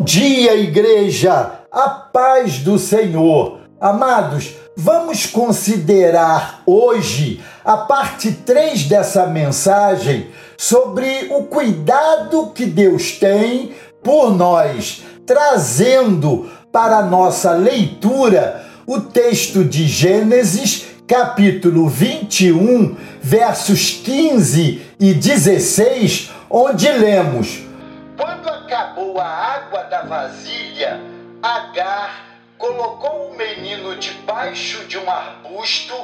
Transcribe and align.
Bom 0.00 0.04
dia, 0.04 0.54
igreja! 0.54 1.60
A 1.70 1.90
paz 1.90 2.60
do 2.60 2.78
Senhor. 2.78 3.58
Amados, 3.78 4.54
vamos 4.74 5.26
considerar 5.26 6.62
hoje 6.64 7.44
a 7.62 7.76
parte 7.76 8.32
3 8.32 8.84
dessa 8.84 9.26
mensagem 9.26 10.28
sobre 10.56 11.28
o 11.30 11.42
cuidado 11.42 12.50
que 12.54 12.64
Deus 12.64 13.12
tem 13.12 13.74
por 14.02 14.34
nós, 14.34 15.02
trazendo 15.26 16.48
para 16.72 17.02
nossa 17.02 17.52
leitura 17.52 18.64
o 18.86 19.00
texto 19.00 19.62
de 19.62 19.86
Gênesis, 19.86 20.86
capítulo 21.06 21.90
21, 21.90 22.96
versos 23.20 23.90
15 24.02 24.80
e 24.98 25.12
16, 25.12 26.30
onde 26.48 26.90
lemos 26.90 27.68
quando 28.20 28.50
acabou 28.50 29.18
a 29.18 29.49
da 29.90 30.02
vasilha, 30.02 31.00
Agar 31.42 32.26
colocou 32.56 33.30
o 33.30 33.36
menino 33.36 33.96
debaixo 33.96 34.84
de 34.84 34.98
um 34.98 35.10
arbusto 35.10 35.94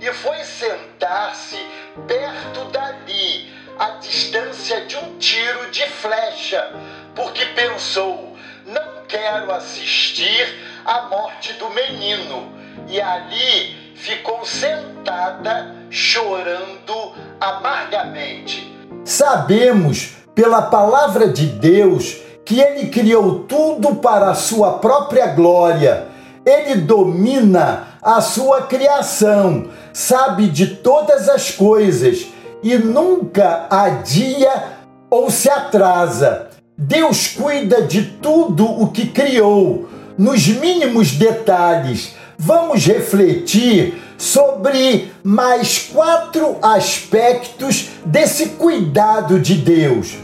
e 0.00 0.06
foi 0.12 0.38
sentar-se 0.44 1.58
perto 2.06 2.64
dali, 2.70 3.52
à 3.76 3.98
distância 3.98 4.86
de 4.86 4.96
um 4.96 5.18
tiro 5.18 5.68
de 5.72 5.84
flecha, 5.88 6.72
porque 7.14 7.44
pensou: 7.46 8.36
não 8.64 9.04
quero 9.08 9.52
assistir 9.52 10.82
à 10.84 11.02
morte 11.02 11.52
do 11.54 11.68
menino. 11.70 12.54
E 12.86 13.00
ali 13.00 13.94
ficou 13.96 14.44
sentada, 14.44 15.74
chorando 15.90 17.14
amargamente. 17.40 18.72
Sabemos 19.04 20.12
pela 20.34 20.62
palavra 20.62 21.28
de 21.28 21.46
Deus 21.46 22.23
que 22.44 22.60
ele 22.60 22.88
criou 22.88 23.40
tudo 23.40 23.96
para 23.96 24.30
a 24.30 24.34
sua 24.34 24.74
própria 24.78 25.28
glória. 25.28 26.08
Ele 26.44 26.80
domina 26.80 27.88
a 28.02 28.20
sua 28.20 28.62
criação, 28.62 29.68
sabe 29.92 30.48
de 30.48 30.66
todas 30.76 31.28
as 31.28 31.50
coisas 31.50 32.26
e 32.62 32.76
nunca 32.76 33.66
adia 33.70 34.74
ou 35.08 35.30
se 35.30 35.48
atrasa. 35.48 36.48
Deus 36.76 37.28
cuida 37.28 37.82
de 37.82 38.02
tudo 38.02 38.66
o 38.66 38.88
que 38.88 39.06
criou, 39.06 39.88
nos 40.18 40.46
mínimos 40.48 41.12
detalhes. 41.12 42.14
Vamos 42.36 42.84
refletir 42.84 44.02
sobre 44.18 45.12
mais 45.22 45.78
quatro 45.78 46.56
aspectos 46.60 47.90
desse 48.04 48.50
cuidado 48.50 49.38
de 49.38 49.54
Deus. 49.54 50.23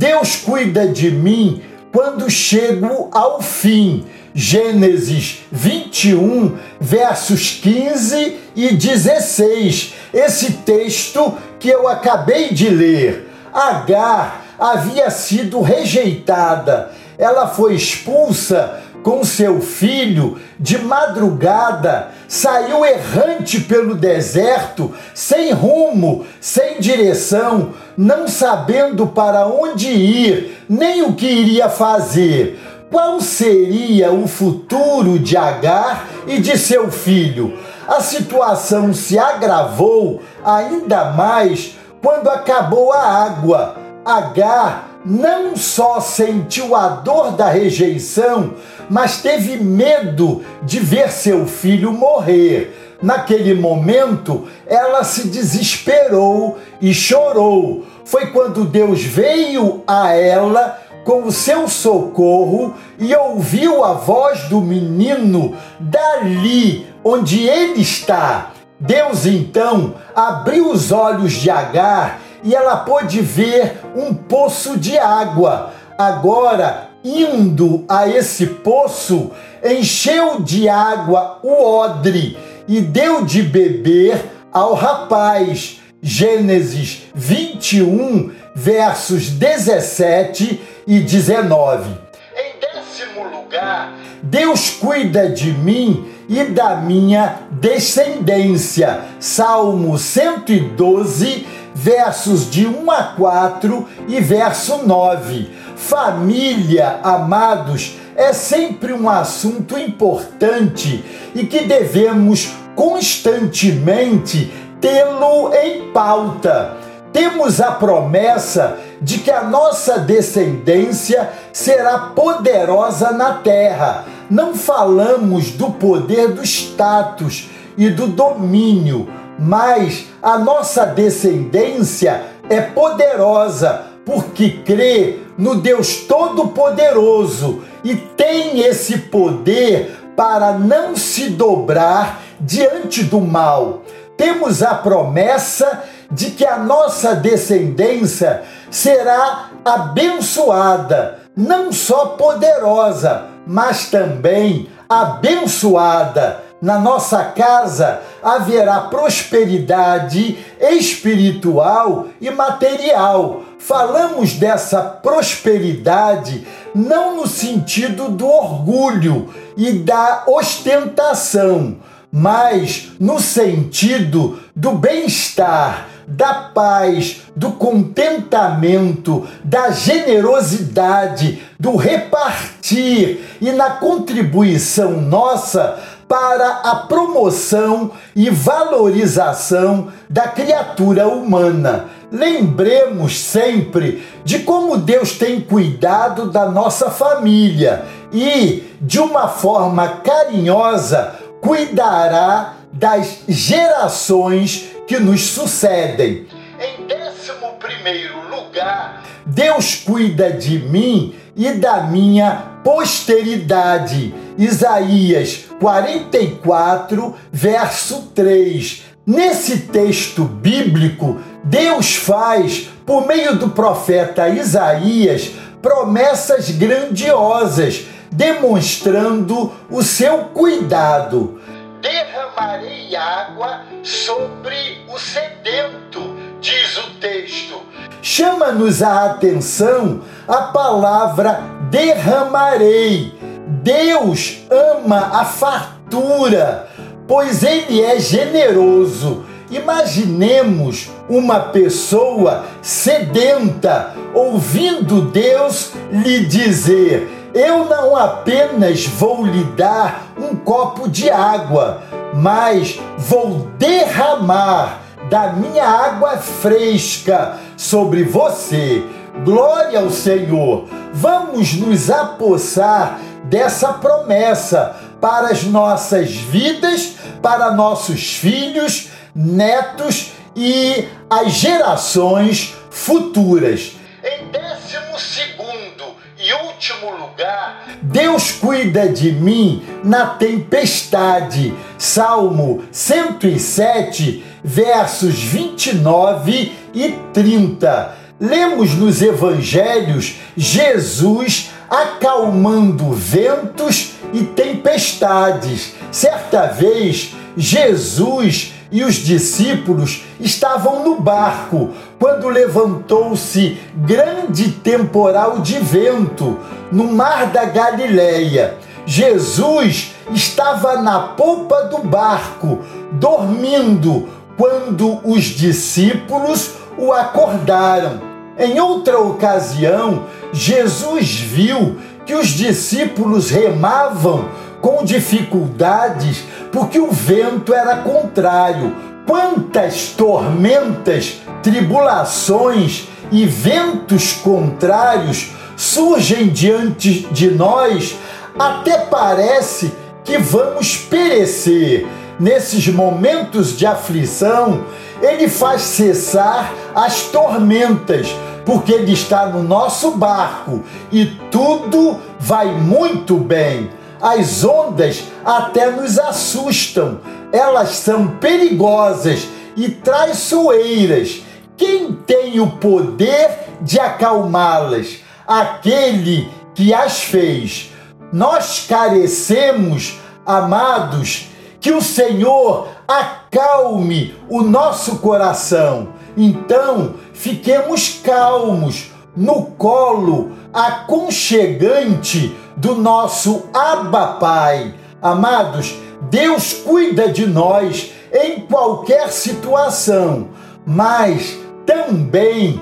Deus 0.00 0.34
cuida 0.34 0.88
de 0.88 1.10
mim 1.10 1.60
quando 1.92 2.30
chego 2.30 3.10
ao 3.12 3.42
fim. 3.42 4.06
Gênesis 4.32 5.40
21, 5.52 6.56
versos 6.80 7.60
15 7.62 8.38
e 8.56 8.74
16. 8.74 9.92
Esse 10.14 10.52
texto 10.52 11.36
que 11.58 11.68
eu 11.68 11.86
acabei 11.86 12.48
de 12.48 12.70
ler. 12.70 13.28
Agar 13.52 14.42
havia 14.58 15.10
sido 15.10 15.60
rejeitada. 15.60 16.92
Ela 17.18 17.48
foi 17.48 17.74
expulsa 17.74 18.80
com 19.02 19.24
seu 19.24 19.60
filho 19.60 20.38
de 20.58 20.78
madrugada, 20.78 22.08
saiu 22.28 22.84
errante 22.84 23.60
pelo 23.60 23.94
deserto, 23.94 24.94
sem 25.14 25.52
rumo, 25.52 26.26
sem 26.40 26.80
direção, 26.80 27.70
não 27.96 28.28
sabendo 28.28 29.06
para 29.06 29.46
onde 29.46 29.88
ir, 29.88 30.64
nem 30.68 31.02
o 31.02 31.14
que 31.14 31.26
iria 31.26 31.68
fazer. 31.68 32.58
Qual 32.90 33.20
seria 33.20 34.10
o 34.10 34.26
futuro 34.26 35.18
de 35.18 35.36
Agar 35.36 36.08
e 36.26 36.40
de 36.40 36.58
seu 36.58 36.90
filho? 36.90 37.56
A 37.86 38.00
situação 38.00 38.92
se 38.92 39.18
agravou 39.18 40.22
ainda 40.44 41.12
mais 41.12 41.76
quando 42.02 42.28
acabou 42.28 42.92
a 42.92 43.02
água. 43.02 43.76
Agar 44.04 44.90
não 45.04 45.56
só 45.56 46.00
sentiu 46.00 46.74
a 46.74 46.88
dor 46.88 47.32
da 47.32 47.48
rejeição, 47.48 48.54
mas 48.90 49.22
teve 49.22 49.56
medo 49.56 50.42
de 50.64 50.80
ver 50.80 51.10
seu 51.12 51.46
filho 51.46 51.92
morrer. 51.92 52.98
Naquele 53.00 53.54
momento, 53.54 54.48
ela 54.66 55.04
se 55.04 55.28
desesperou 55.28 56.58
e 56.82 56.92
chorou. 56.92 57.86
Foi 58.04 58.26
quando 58.26 58.64
Deus 58.64 59.02
veio 59.02 59.82
a 59.86 60.12
ela 60.12 60.78
com 61.04 61.22
o 61.22 61.32
seu 61.32 61.68
socorro 61.68 62.74
e 62.98 63.14
ouviu 63.14 63.84
a 63.84 63.94
voz 63.94 64.48
do 64.48 64.60
menino 64.60 65.56
dali 65.78 66.86
onde 67.02 67.48
ele 67.48 67.80
está. 67.80 68.50
Deus 68.78 69.24
então 69.24 69.94
abriu 70.14 70.70
os 70.70 70.90
olhos 70.90 71.32
de 71.32 71.48
Agar 71.48 72.20
e 72.42 72.54
ela 72.54 72.78
pôde 72.78 73.20
ver 73.20 73.80
um 73.94 74.12
poço 74.14 74.78
de 74.78 74.98
água. 74.98 75.72
Agora, 76.00 76.88
indo 77.04 77.84
a 77.86 78.08
esse 78.08 78.46
poço, 78.46 79.32
encheu 79.62 80.40
de 80.40 80.66
água 80.66 81.40
o 81.42 81.62
odre 81.62 82.38
e 82.66 82.80
deu 82.80 83.22
de 83.22 83.42
beber 83.42 84.18
ao 84.50 84.72
rapaz. 84.72 85.78
Gênesis 86.00 87.02
21, 87.14 88.32
versos 88.54 89.28
17 89.28 90.58
e 90.86 91.00
19. 91.00 91.90
Em 92.34 92.58
décimo 92.58 93.28
lugar, 93.28 93.92
Deus 94.22 94.70
cuida 94.70 95.28
de 95.28 95.52
mim 95.52 96.10
e 96.26 96.44
da 96.44 96.76
minha 96.76 97.40
descendência. 97.50 99.02
Salmo 99.18 99.98
112, 99.98 101.46
versos 101.74 102.50
de 102.50 102.66
1 102.66 102.90
a 102.90 103.02
4 103.02 103.86
e 104.08 104.18
verso 104.18 104.86
9. 104.86 105.60
Família, 105.80 107.00
amados, 107.02 107.96
é 108.14 108.34
sempre 108.34 108.92
um 108.92 109.08
assunto 109.08 109.78
importante 109.78 111.02
e 111.34 111.46
que 111.46 111.64
devemos 111.64 112.52
constantemente 112.76 114.52
tê-lo 114.78 115.52
em 115.54 115.90
pauta. 115.90 116.76
Temos 117.14 117.62
a 117.62 117.72
promessa 117.72 118.78
de 119.00 119.18
que 119.18 119.30
a 119.30 119.42
nossa 119.42 119.98
descendência 119.98 121.30
será 121.50 121.98
poderosa 122.14 123.10
na 123.10 123.36
terra. 123.36 124.04
Não 124.28 124.54
falamos 124.54 125.50
do 125.52 125.70
poder 125.70 126.28
do 126.28 126.44
status 126.44 127.48
e 127.76 127.88
do 127.88 128.06
domínio, 128.06 129.08
mas 129.38 130.04
a 130.22 130.38
nossa 130.38 130.84
descendência 130.84 132.22
é 132.50 132.60
poderosa 132.60 133.86
porque 134.04 134.50
crê 134.64 135.19
no 135.40 135.56
Deus 135.56 135.96
Todo-Poderoso 135.96 137.62
e 137.82 137.96
tem 137.96 138.60
esse 138.60 138.98
poder 138.98 139.98
para 140.14 140.52
não 140.52 140.94
se 140.94 141.30
dobrar 141.30 142.20
diante 142.38 143.02
do 143.02 143.22
mal. 143.22 143.82
Temos 144.18 144.62
a 144.62 144.74
promessa 144.74 145.82
de 146.10 146.32
que 146.32 146.44
a 146.44 146.58
nossa 146.58 147.14
descendência 147.14 148.42
será 148.70 149.50
abençoada, 149.64 151.20
não 151.34 151.72
só 151.72 152.06
poderosa, 152.18 153.24
mas 153.46 153.90
também 153.90 154.68
abençoada 154.86 156.42
na 156.60 156.78
nossa 156.78 157.24
casa 157.24 158.02
haverá 158.22 158.82
prosperidade 158.82 160.38
espiritual 160.60 162.08
e 162.20 162.30
material. 162.30 163.42
Falamos 163.60 164.32
dessa 164.32 164.80
prosperidade 164.80 166.46
não 166.74 167.16
no 167.16 167.26
sentido 167.26 168.08
do 168.08 168.26
orgulho 168.26 169.28
e 169.54 169.70
da 169.72 170.24
ostentação, 170.26 171.76
mas 172.10 172.92
no 172.98 173.20
sentido 173.20 174.40
do 174.56 174.72
bem-estar, 174.72 175.88
da 176.08 176.34
paz, 176.34 177.20
do 177.36 177.52
contentamento, 177.52 179.28
da 179.44 179.70
generosidade, 179.70 181.40
do 181.58 181.76
repartir. 181.76 183.20
E 183.40 183.52
na 183.52 183.70
contribuição 183.72 185.00
nossa 185.00 185.78
para 186.10 186.62
a 186.64 186.74
promoção 186.74 187.92
e 188.16 188.28
valorização 188.30 189.92
da 190.08 190.26
criatura 190.26 191.06
humana. 191.06 191.84
Lembremos 192.10 193.20
sempre 193.20 194.04
de 194.24 194.40
como 194.40 194.76
Deus 194.76 195.12
tem 195.12 195.40
cuidado 195.40 196.28
da 196.28 196.50
nossa 196.50 196.90
família 196.90 197.84
e, 198.12 198.64
de 198.80 198.98
uma 198.98 199.28
forma 199.28 199.86
carinhosa, 200.02 201.14
cuidará 201.40 202.54
das 202.72 203.20
gerações 203.28 204.66
que 204.88 204.98
nos 204.98 205.26
sucedem. 205.26 206.26
Em 206.58 206.86
décimo 206.86 207.52
primeiro 207.60 208.16
lugar, 208.28 209.04
Deus 209.24 209.76
cuida 209.76 210.32
de 210.32 210.58
mim 210.58 211.14
e 211.36 211.52
da 211.52 211.82
minha 211.82 212.50
posteridade. 212.64 214.12
Isaías 214.40 215.44
44, 215.60 217.14
verso 217.30 218.10
3. 218.14 218.84
Nesse 219.06 219.58
texto 219.58 220.24
bíblico, 220.24 221.20
Deus 221.44 221.96
faz, 221.96 222.70
por 222.86 223.06
meio 223.06 223.36
do 223.36 223.50
profeta 223.50 224.28
Isaías, 224.30 225.32
promessas 225.60 226.50
grandiosas, 226.50 227.84
demonstrando 228.10 229.52
o 229.70 229.82
seu 229.82 230.24
cuidado. 230.26 231.38
Derramarei 231.82 232.96
água 232.96 233.60
sobre 233.82 234.84
o 234.88 234.98
sedento, 234.98 236.16
diz 236.40 236.78
o 236.78 236.98
texto. 236.98 237.60
Chama-nos 238.00 238.82
a 238.82 239.04
atenção 239.04 240.00
a 240.26 240.42
palavra 240.44 241.42
derramarei. 241.70 243.29
Deus 243.62 244.38
ama 244.50 245.20
a 245.20 245.24
fartura, 245.24 246.68
pois 247.08 247.42
Ele 247.42 247.82
é 247.82 247.98
generoso. 247.98 249.24
Imaginemos 249.50 250.88
uma 251.08 251.40
pessoa 251.40 252.44
sedenta 252.62 253.92
ouvindo 254.14 255.02
Deus 255.10 255.72
lhe 255.90 256.24
dizer: 256.24 257.30
Eu 257.34 257.64
não 257.64 257.96
apenas 257.96 258.86
vou 258.86 259.26
lhe 259.26 259.42
dar 259.56 260.12
um 260.16 260.36
copo 260.36 260.88
de 260.88 261.10
água, 261.10 261.82
mas 262.14 262.78
vou 262.96 263.48
derramar 263.58 264.82
da 265.10 265.32
minha 265.32 265.64
água 265.64 266.18
fresca 266.18 267.36
sobre 267.56 268.04
você. 268.04 268.84
Glória 269.24 269.80
ao 269.80 269.90
Senhor! 269.90 270.66
Vamos 270.92 271.54
nos 271.54 271.90
apossar 271.90 272.98
dessa 273.24 273.74
promessa 273.74 274.76
para 275.00 275.28
as 275.28 275.44
nossas 275.44 276.10
vidas, 276.10 276.94
para 277.22 277.52
nossos 277.52 278.14
filhos, 278.16 278.88
netos 279.14 280.12
e 280.34 280.88
as 281.08 281.32
gerações 281.32 282.54
futuras. 282.70 283.72
Em 284.02 284.28
décimo 284.28 284.98
segundo 284.98 285.96
e 286.18 286.32
último 286.32 286.90
lugar, 286.92 287.64
Deus 287.82 288.32
cuida 288.32 288.88
de 288.88 289.12
mim 289.12 289.62
na 289.84 290.06
tempestade. 290.06 291.54
Salmo 291.76 292.64
107, 292.72 294.24
versos 294.42 295.18
29 295.22 296.52
e 296.72 296.92
30. 297.12 298.00
Lemos 298.20 298.74
nos 298.74 299.00
evangelhos 299.00 300.16
Jesus 300.36 301.52
acalmando 301.70 302.92
ventos 302.92 303.92
e 304.12 304.24
tempestades. 304.24 305.72
Certa 305.90 306.48
vez, 306.48 307.14
Jesus 307.34 308.52
e 308.70 308.84
os 308.84 308.96
discípulos 308.96 310.04
estavam 310.20 310.84
no 310.84 311.00
barco 311.00 311.70
quando 311.98 312.28
levantou-se 312.28 313.58
grande 313.74 314.50
temporal 314.50 315.38
de 315.38 315.58
vento 315.58 316.38
no 316.70 316.92
mar 316.92 317.28
da 317.28 317.46
Galileia. 317.46 318.58
Jesus 318.84 319.94
estava 320.12 320.82
na 320.82 321.00
polpa 321.00 321.62
do 321.64 321.78
barco, 321.78 322.58
dormindo, 322.92 324.08
quando 324.36 325.00
os 325.04 325.24
discípulos 325.24 326.50
o 326.76 326.92
acordaram. 326.92 328.09
Em 328.40 328.58
outra 328.58 328.98
ocasião, 328.98 330.06
Jesus 330.32 331.14
viu 331.20 331.76
que 332.06 332.14
os 332.14 332.28
discípulos 332.28 333.30
remavam 333.30 334.30
com 334.62 334.82
dificuldades 334.82 336.24
porque 336.50 336.78
o 336.78 336.90
vento 336.90 337.52
era 337.52 337.76
contrário. 337.76 338.74
Quantas 339.06 339.88
tormentas, 339.88 341.20
tribulações 341.42 342.88
e 343.12 343.26
ventos 343.26 344.12
contrários 344.12 345.32
surgem 345.54 346.28
diante 346.28 347.06
de 347.10 347.30
nós, 347.30 347.96
até 348.38 348.78
parece 348.78 349.70
que 350.02 350.16
vamos 350.16 350.78
perecer. 350.78 351.86
Nesses 352.18 352.68
momentos 352.68 353.56
de 353.56 353.66
aflição, 353.66 354.64
ele 355.00 355.28
faz 355.28 355.62
cessar 355.62 356.52
as 356.74 357.02
tormentas, 357.04 358.14
porque 358.44 358.72
ele 358.72 358.92
está 358.92 359.26
no 359.26 359.42
nosso 359.42 359.92
barco 359.92 360.62
e 360.90 361.06
tudo 361.30 361.98
vai 362.18 362.46
muito 362.46 363.16
bem. 363.16 363.70
As 364.00 364.44
ondas 364.44 365.04
até 365.24 365.70
nos 365.70 365.98
assustam, 365.98 367.00
elas 367.32 367.70
são 367.76 368.08
perigosas 368.18 369.28
e 369.56 369.68
traiçoeiras. 369.68 371.22
Quem 371.56 371.92
tem 371.92 372.40
o 372.40 372.52
poder 372.52 373.30
de 373.60 373.78
acalmá-las? 373.78 375.00
Aquele 375.26 376.30
que 376.54 376.72
as 376.72 377.02
fez. 377.02 377.70
Nós 378.12 378.66
carecemos, 378.66 379.98
amados, 380.24 381.28
que 381.60 381.70
o 381.70 381.82
Senhor 381.82 382.68
acalme 382.88 384.14
o 384.28 384.42
nosso 384.42 384.96
coração. 384.98 385.88
Então, 386.16 386.94
fiquemos 387.12 388.00
calmos 388.02 388.90
no 389.16 389.42
colo 389.42 390.32
aconchegante 390.52 392.34
do 392.56 392.74
nosso 392.74 393.44
Abba 393.54 394.14
Pai. 394.14 394.74
Amados, 395.00 395.74
Deus 396.10 396.52
cuida 396.52 397.08
de 397.08 397.26
nós 397.26 397.92
em 398.12 398.40
qualquer 398.40 399.08
situação, 399.10 400.28
mas 400.66 401.38
também 401.64 402.60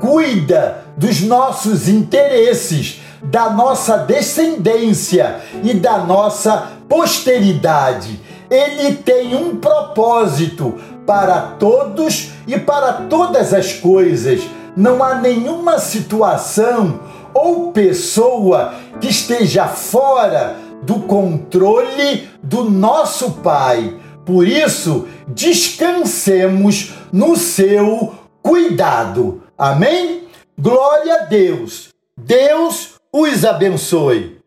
cuida 0.00 0.84
dos 0.96 1.20
nossos 1.22 1.88
interesses, 1.88 3.00
da 3.22 3.50
nossa 3.50 3.98
descendência 3.98 5.40
e 5.62 5.74
da 5.74 5.98
nossa 5.98 6.72
posteridade. 6.88 8.20
Ele 8.50 8.96
tem 8.96 9.34
um 9.34 9.56
propósito 9.56 10.74
para 11.06 11.40
todos 11.58 12.30
e 12.50 12.58
para 12.58 12.92
todas 12.92 13.54
as 13.54 13.72
coisas. 13.72 14.42
Não 14.76 15.02
há 15.02 15.16
nenhuma 15.16 15.78
situação 15.78 17.00
ou 17.32 17.72
pessoa 17.72 18.74
que 19.00 19.08
esteja 19.08 19.66
fora 19.66 20.56
do 20.82 21.00
controle 21.00 22.28
do 22.42 22.68
nosso 22.68 23.32
Pai. 23.42 23.96
Por 24.24 24.46
isso, 24.46 25.08
descansemos 25.28 26.92
no 27.12 27.36
seu 27.36 28.14
cuidado. 28.42 29.42
Amém? 29.56 30.24
Glória 30.58 31.22
a 31.22 31.24
Deus. 31.24 31.88
Deus 32.16 32.94
os 33.12 33.44
abençoe. 33.44 34.39